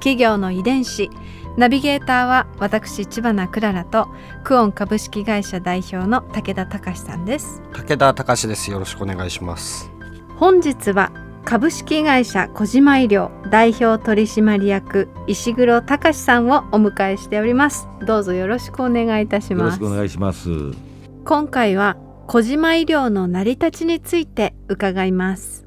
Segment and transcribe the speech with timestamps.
[0.00, 1.10] 企業の遺伝子。
[1.56, 4.08] ナビゲーターは私千葉なクララと
[4.44, 7.62] クオン株式会社代表の武田隆さんです。
[7.72, 8.70] 武田隆です。
[8.70, 9.90] よろしくお願いします。
[10.36, 11.12] 本日は
[11.44, 17.88] 株式会社小島医療代表取締役石黒隆さんをお迎えしております。
[18.06, 20.48] どうぞよろしくお願いいたしよろますしくお願いします。
[21.24, 21.96] 今回は
[22.26, 25.66] 小島医療の成り立ちについて伺います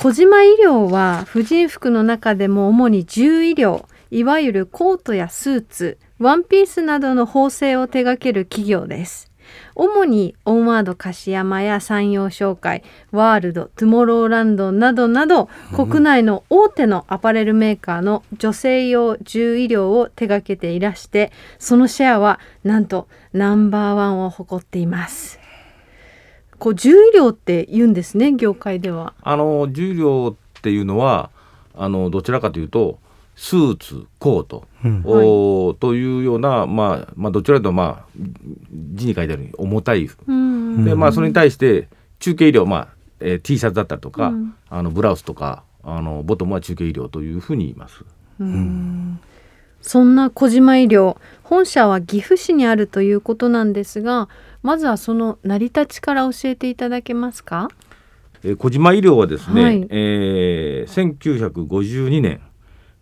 [0.00, 9.30] 小島医療は婦人服の中でも主に獣医療いわゆるコートやスーツワンピースなどの縫製を手掛ける企業です。
[9.74, 25.39] 主にオンワード樫山や山陽商会ワールドトゥモローランドなどなど国内の大手のアパレルメーカーの女性用獣医療を手掛けていらしてそのシェアはなんとナンバーワンを誇っています。
[26.60, 29.14] こう獣医療って言うんですね業界では。
[29.22, 31.30] あの重量っていうのは
[31.74, 32.98] あのどちらかというと
[33.34, 35.02] スーツコート、うん。
[35.04, 38.18] おーというような、まあ、まあどちらかというとまあ
[38.94, 41.88] 字に書いてあるように重たい、うんでまあそれに対して
[42.18, 42.88] 中継医療まあ、
[43.20, 44.54] えー T シャツだったりとか、うん。
[44.68, 48.04] あのブラウスとかあのボトムは中継医療というふうに言います。
[49.80, 54.28] そんな小島医療本社は岐阜市にあるということなんですが
[54.62, 57.68] まずはその成り立ちから教えていただけますか？
[58.42, 59.86] えー小島医療はですね、はい。
[59.90, 62.40] えー1952年、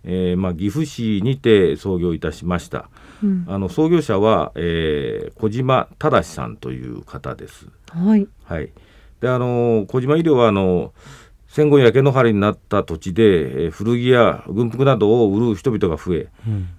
[0.04, 2.88] えーまあ、岐阜市にて創業いたしました。
[3.22, 3.44] うん。
[3.48, 7.66] あの創業者は、えー小島忠さんという方です。
[7.90, 8.26] はい。
[8.44, 8.70] はい、
[9.20, 10.92] であの小島医療はあの
[11.48, 16.28] 戦後焼け野原になった土地で、えー古着や軍服などを売る人々が増え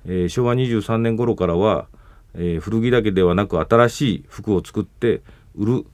[0.06, 1.88] えー昭和23年頃からは、
[2.35, 5.22] えー古着だけではなく新しい服を作って
[5.56, 5.85] 売る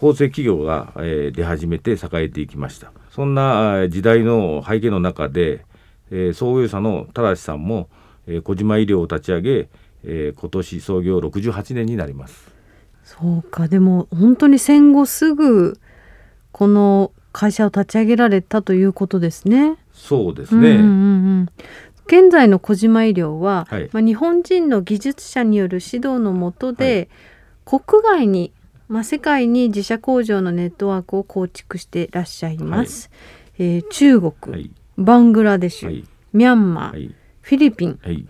[0.00, 2.92] 縫製企業が、えー出始めて栄えていきました。
[3.10, 5.64] そんな時代の背景の中で、
[6.10, 7.88] えー創業者の正さんも、
[8.26, 9.68] えー小島医療を立ち上げ、
[10.04, 12.52] えー今年創業68年になります。
[13.04, 13.68] そうか。
[13.68, 15.78] でも本当に戦後すぐ
[16.52, 19.76] この会社を立ち上げられたということですね。
[19.92, 20.88] そうですね、うんうんうんう
[21.44, 21.46] ん
[22.06, 23.90] 現在の小島医療は、はい。
[23.92, 27.08] まあ、日本人の技術者による指導のもとで、
[27.64, 28.52] 国外に、
[28.88, 33.10] まあ、世界に自社工場のネットワークを構築していらっしゃいます。
[33.58, 34.70] えー中国、はい。
[34.96, 36.04] バングラデシュ、はい。
[36.32, 37.14] ミャンマー、はい。
[37.40, 37.98] フィリピン。
[38.00, 38.26] はい。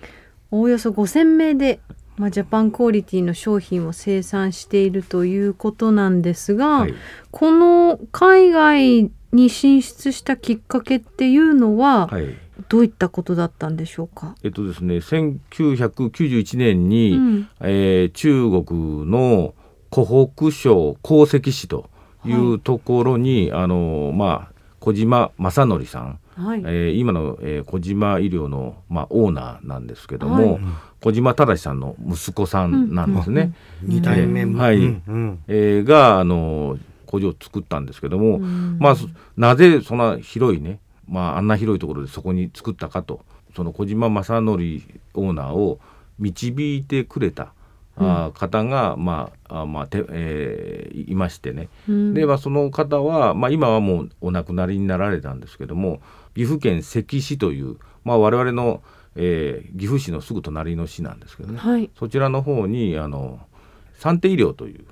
[0.50, 1.80] おおよそ5,000名で、
[2.16, 6.94] まあ、ジャパンクオリティの商品を生産しているということなんですが、はい。
[7.30, 14.34] この海外に進出したきっかけっていうのは、はいどういったことだったんでしょうか？
[14.42, 17.48] えっとですね1991年に、うん。
[17.60, 19.54] えー中国の
[19.90, 21.88] 湖北省鉱石市と
[22.24, 30.60] いうところに、あのまあ小島正則さん、はい、えー今の、えー小島医療の、まあ、オーナーなんですけども、はい。
[31.00, 33.52] 小島正さんの息子さんなんですね。
[33.82, 34.76] 二代目も、はい。
[34.78, 35.38] うんうん。
[35.48, 38.78] えーがあの工場を作ったんですけども、うん。
[38.80, 43.24] まあそなぜそんな広いね、まあ、あんな広いところでそこに作ったかと。
[43.54, 45.80] その小島正則オーナーを
[46.18, 47.54] 導いてくれた、
[47.96, 52.12] あー方が、まああまあてえーいましてね、うん。
[52.12, 56.00] で、まあ、その方は、まあ、今はもうお亡くなりになられたんですけども
[56.34, 58.82] 岐阜県関市という、まあ、我々の、
[59.14, 63.40] えー岐阜市のすぐ隣の市なんですけどね、はい、そちらの方にあの
[63.94, 64.84] 三定医療という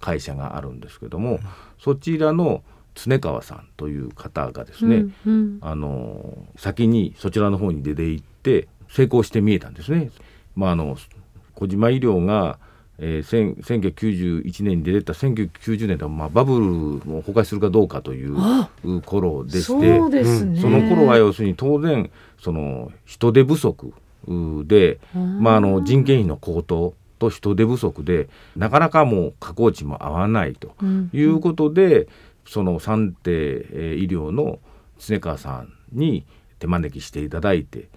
[0.00, 1.38] 会社があるんですけども、
[1.78, 5.58] そちらの常川さんという方がですね、うんうん。
[5.60, 10.10] あの先にそちらの方に出て行って成功して見えたんですね。
[10.54, 10.96] まあ、あの
[11.54, 12.58] 小島医療が、
[12.98, 18.70] えー、千1991年に出てた1990年では、まあ、バブルも崩壊するかどうかというあ
[19.04, 22.10] 頃でしてそうですね、その頃は要するに当然
[22.40, 23.92] その人手不足
[24.26, 31.10] うで、まあ、あの人件費の高騰と人手不足でなかなかもう加工値も合わないとうん。
[31.12, 32.08] いうことで、
[32.46, 34.58] その三定えー医療の
[34.98, 36.26] 常川さんに
[36.58, 37.88] 手招きしていただいて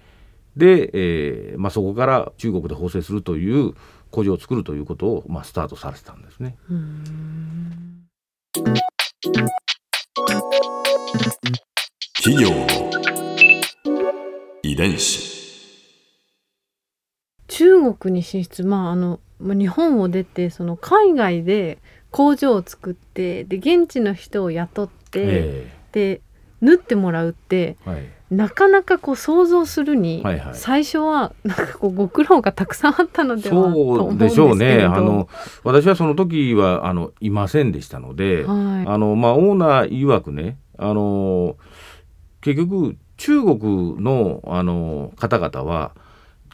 [0.56, 3.74] で、えーまあ、そこから中国で縫製するという
[4.10, 6.56] 工場を作るということを、まあ、スタートされてたんですね。
[12.16, 12.88] 企業の
[14.78, 15.38] 伝子
[17.48, 21.78] 中国に進出まああのまあ日本を出てその海外で
[22.10, 26.20] 工場を作ってで現地の人を雇って、えで
[26.60, 28.08] 縫ってもらうってえはい。
[28.30, 30.54] なかなかこう想像するに、はいはい。
[30.54, 34.82] 最初はなんかこうご苦労がたくさんあったのではと思そううんでしょうね。
[34.82, 35.28] あの
[35.64, 38.86] 私はその時はあのいませんでしたので、はい。
[38.86, 41.56] あのまあオーナー曰くねあの
[42.42, 45.92] 結局中国のあの方々は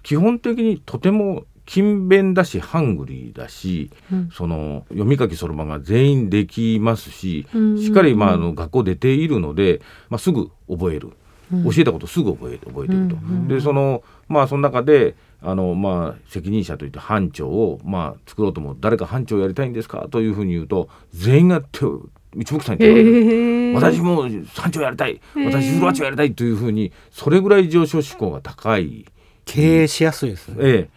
[0.04, 4.30] 基本的にとても勤勉だしハングリーだし、うん。
[4.32, 7.60] その読み書きそろばんが全員できますし、うん。
[7.60, 11.10] うんうんしっかり、まあ、あの学校出ているので、まあ、すぐ覚える、
[11.52, 11.64] うん。
[11.64, 13.16] 教えたことすぐ覚え覚えてると。
[13.16, 13.22] うん。
[13.22, 13.48] うん。
[13.48, 20.08] でそのまあその中であの、まあ、責任者といって班長を、まあ、作ろうとも誰か班長やりたいんですか？
[20.10, 22.06] というふうに言うと全員が手を
[22.36, 25.20] 一目散に手をえ私も班長やりたい。
[25.36, 26.34] 私フロア長やりたい。
[26.34, 29.04] というふうにそれぐらい上昇志向が高い、
[29.44, 30.56] 経営しやすいですね。
[30.60, 30.90] ええ、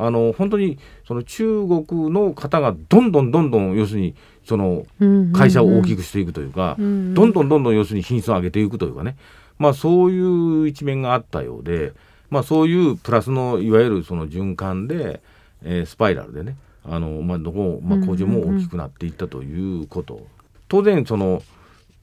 [0.00, 4.14] あの本当にその中国の方がどんどんどんどん要するに
[4.44, 4.86] その
[5.32, 9.16] 会社を大きく、くしていくというか、うんうんどんどんどんどん要するに品質を上げていくというかね、
[9.58, 11.92] まあ、そういう一面があったようで、
[12.30, 15.20] まあ、そういうプラスのいわゆるその循環で、
[15.62, 20.26] えースパイラルでねあの、まあ、どこ、まあ、工場も大きくなっていったということ、
[20.68, 21.42] 当然その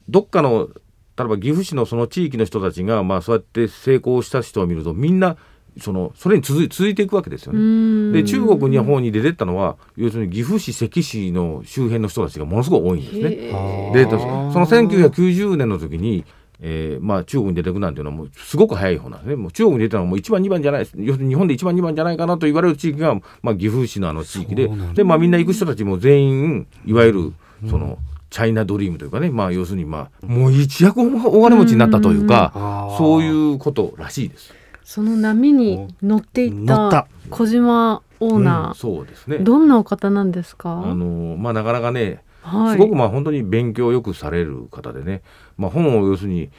[0.08, 0.68] どっかの
[1.16, 5.38] 例えば岐阜市のその地域の人たちが、まあ、そうやって成功した人を見るとみんな
[5.80, 8.12] そのそれに続い続いていくわけですよね。
[8.22, 13.30] で中国の方に出てったのは要するに岐阜市関市の周辺の人たちがものすごい多いんですね。
[13.30, 16.24] へでそその1990年の時に、
[16.60, 19.36] えーまあ、中国に出てくなんていうのはもうすごく早い方なんですね。
[19.36, 20.94] もう中国に出たのはもう1番2番じゃないです。
[20.96, 24.70] 要するに日本で1番2番じゃないかなと言われる地域が、まあ、岐阜市のあの地域で。
[24.94, 27.32] で、まあ、みんな行く人たちも全員いわゆる
[27.68, 27.98] その、
[28.30, 32.98] チャイナドリームというかね、まあ、要するに、まあ、もう一躍大金持ちになったというか、あー。
[32.98, 34.52] そういうことらしいです。
[34.86, 36.90] その波に乗っていった。
[36.90, 39.38] た小島オーナー、そうですね。
[39.38, 40.80] どんなお方なんですか？
[40.86, 45.22] あのまあ、なかなかねはい、すごくまあ本当に勉強をよくされる方でね、
[45.58, 46.50] まあ、本を要するに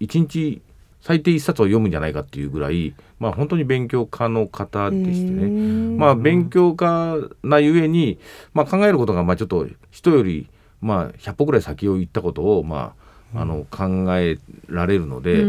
[0.00, 0.60] 1日
[1.00, 8.18] 最低1冊を読むんじゃないかっていうぐらい、まあ、本当に勉強家の方でしてね、ねまあ、勉強家なゆえに、
[8.52, 12.97] まあ、考えることがまあちょっと人よりまあ100歩ぐらい先を行ったことをまあ
[13.34, 14.38] あの考え
[14.68, 15.44] られるので、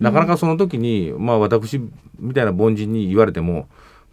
[0.00, 1.80] なかなかその時に、まあ、私
[2.18, 3.68] みたいな凡人に言われても、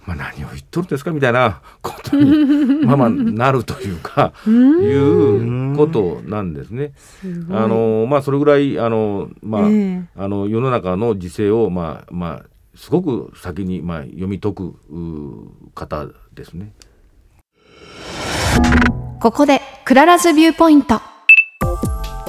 [0.05, 2.45] まあ、何を言っとるんですかみたいなことに
[2.85, 6.93] まあまあなるというかいうことなんですね。
[7.49, 10.03] あのまあ、それぐらいあの、まあええ。
[10.15, 12.45] あの世の中の時勢を、まあまあ、
[12.75, 16.73] すごく先に、まあ、読み解くう方ですね。
[19.21, 21.01] ここで Clara's viewpoint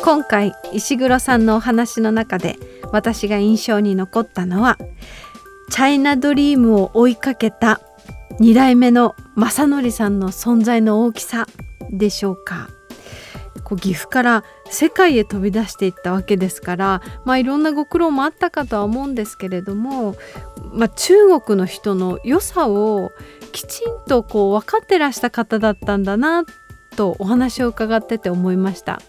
[0.06, 2.60] 今回石黒さんのお話の中で
[2.92, 4.78] 私が印象に残ったのは
[5.68, 7.80] China dream を追いかけた
[8.38, 11.48] 2代目の正則さんの存在の大きさ
[11.90, 12.68] でしょうか。
[13.64, 20.14] こう岐阜から世界へ飛び出していったわけですから、まあ、いろんなご苦労もあったかとは思うんですけれども、
[20.72, 23.10] まあ、中国の人の良さを
[23.50, 26.65] きちんとこう分かってらした方だったんだなって
[26.96, 29.00] とお話を伺ってて思いました。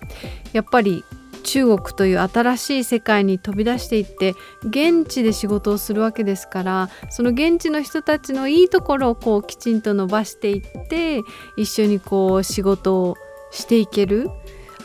[0.54, 1.04] やっぱり
[1.44, 11.22] 中国という新しい世界に飛び出していって現地で仕事をするわけですからその現地の人たちのいいところをこうきちんと伸ばしていって
[11.56, 13.16] 一緒にこう仕事を
[13.52, 14.30] していける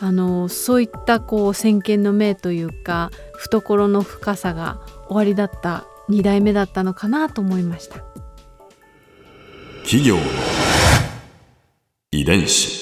[0.00, 8.04] あのそういったこう先見の明というか懐の深さが終わりだった2代目だったのかなと思いました。
[9.84, 10.16] 企業
[12.12, 12.81] 遺伝子